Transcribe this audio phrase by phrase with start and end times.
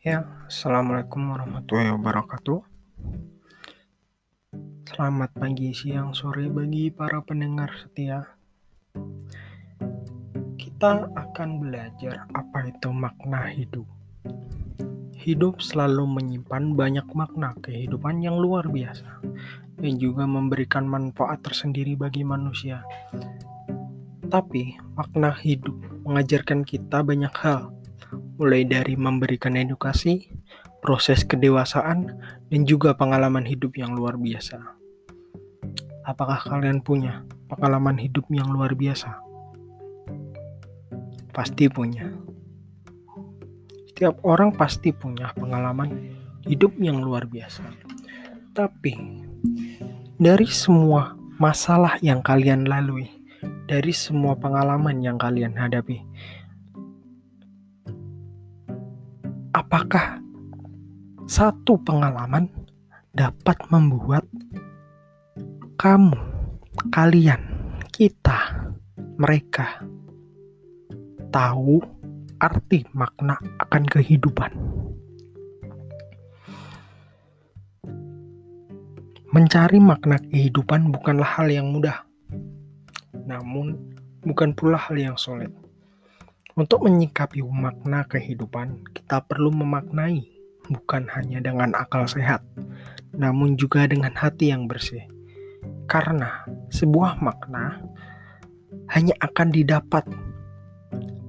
[0.00, 2.64] Ya, Assalamualaikum warahmatullahi wabarakatuh.
[4.88, 8.24] Selamat pagi, siang, sore bagi para pendengar setia.
[10.56, 13.84] Kita akan belajar apa itu makna hidup.
[15.20, 19.20] Hidup selalu menyimpan banyak makna kehidupan yang luar biasa
[19.84, 22.80] dan juga memberikan manfaat tersendiri bagi manusia.
[24.32, 25.76] Tapi makna hidup
[26.08, 27.76] mengajarkan kita banyak hal,
[28.40, 30.32] mulai dari memberikan edukasi,
[30.80, 32.16] proses kedewasaan,
[32.48, 34.56] dan juga pengalaman hidup yang luar biasa.
[36.08, 39.20] Apakah kalian punya pengalaman hidup yang luar biasa?
[41.36, 42.08] Pasti punya.
[43.92, 46.16] Setiap orang pasti punya pengalaman
[46.48, 47.68] hidup yang luar biasa.
[48.56, 48.96] Tapi
[50.16, 53.12] dari semua masalah yang kalian lalui,
[53.68, 56.00] dari semua pengalaman yang kalian hadapi,
[59.50, 60.22] apakah
[61.26, 62.50] satu pengalaman
[63.14, 64.26] dapat membuat
[65.78, 66.14] kamu,
[66.94, 67.40] kalian,
[67.90, 68.70] kita,
[69.18, 69.82] mereka
[71.30, 71.82] tahu
[72.42, 74.52] arti makna akan kehidupan.
[79.30, 82.02] Mencari makna kehidupan bukanlah hal yang mudah,
[83.14, 83.78] namun
[84.26, 85.54] bukan pula hal yang sulit.
[86.60, 90.28] Untuk menyikapi makna kehidupan, kita perlu memaknai
[90.68, 92.44] bukan hanya dengan akal sehat,
[93.16, 95.08] namun juga dengan hati yang bersih.
[95.88, 97.80] Karena sebuah makna
[98.92, 100.04] hanya akan didapat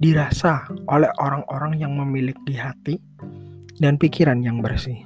[0.00, 2.96] dirasa oleh orang-orang yang memiliki hati
[3.84, 5.04] dan pikiran yang bersih.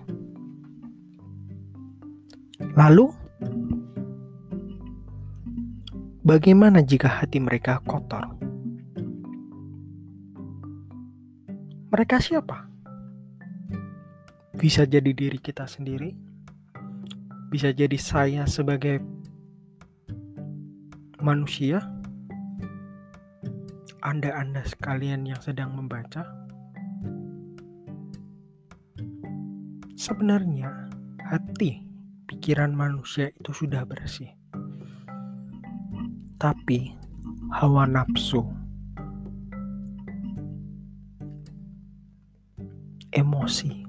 [2.78, 3.10] Lalu,
[6.22, 8.41] bagaimana jika hati mereka kotor?
[11.92, 12.72] Mereka siapa?
[14.56, 16.16] Bisa jadi diri kita sendiri,
[17.52, 19.04] bisa jadi saya sebagai
[21.20, 21.84] manusia,
[24.00, 26.24] anda-anda sekalian yang sedang membaca,
[29.92, 30.88] sebenarnya
[31.20, 31.84] hati
[32.24, 34.32] pikiran manusia itu sudah bersih.
[36.40, 36.96] Tapi
[37.52, 38.61] hawa nafsu,
[43.12, 43.84] emosi,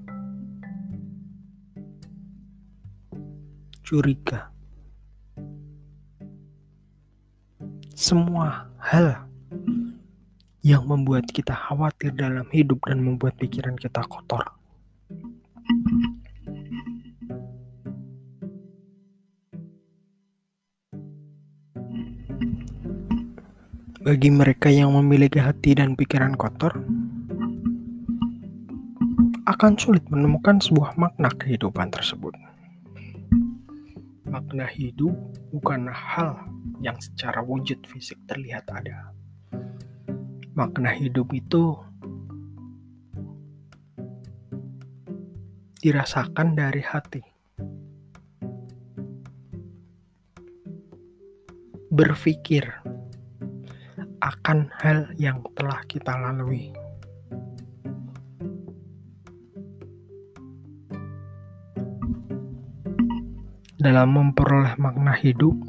[3.84, 4.52] curiga,
[7.96, 9.24] semua hal
[10.64, 14.44] yang membuat kita khawatir dalam hidup dan membuat pikiran kita kotor.
[24.04, 26.76] Bagi mereka yang memiliki hati dan pikiran kotor,
[29.44, 32.32] akan sulit menemukan sebuah makna kehidupan tersebut.
[34.24, 35.14] Makna hidup
[35.52, 36.40] bukan hal
[36.80, 39.14] yang secara wujud fisik terlihat ada
[40.54, 41.74] makna hidup itu
[45.82, 47.22] dirasakan dari hati.
[51.94, 52.66] Berpikir
[54.24, 56.83] akan hal yang telah kita lalui.
[63.84, 65.60] Dalam memperoleh makna hidup,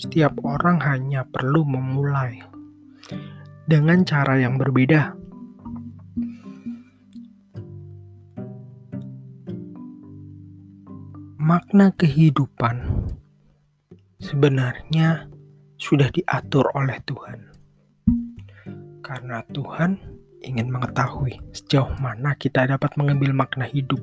[0.00, 2.40] setiap orang hanya perlu memulai
[3.68, 5.12] dengan cara yang berbeda.
[11.36, 12.80] Makna kehidupan
[14.16, 15.28] sebenarnya
[15.76, 17.38] sudah diatur oleh Tuhan,
[19.04, 20.00] karena Tuhan
[20.40, 24.00] ingin mengetahui sejauh mana kita dapat mengambil makna hidup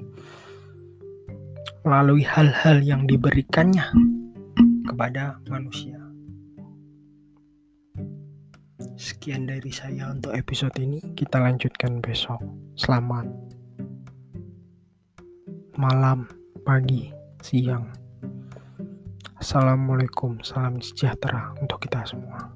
[1.89, 3.81] melalui hal-hal yang diberikannya
[4.85, 5.97] kepada manusia.
[8.94, 11.01] Sekian dari saya untuk episode ini.
[11.18, 12.38] Kita lanjutkan besok.
[12.77, 13.25] Selamat
[15.81, 16.30] malam,
[16.62, 17.09] pagi,
[17.41, 17.89] siang.
[19.42, 22.53] Assalamualaikum, salam sejahtera untuk kita semua.